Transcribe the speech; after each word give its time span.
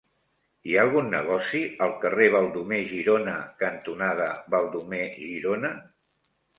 Hi 0.69 0.71
ha 0.75 0.79
algun 0.87 1.11
negoci 1.15 1.61
al 1.89 1.93
carrer 2.07 2.31
Baldomer 2.37 2.81
Girona 2.95 3.37
cantonada 3.63 4.33
Baldomer 4.57 5.07
Girona? 5.23 5.77